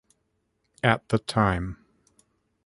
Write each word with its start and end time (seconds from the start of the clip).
At 0.83 1.07
the 1.09 1.19
time. 1.19 1.77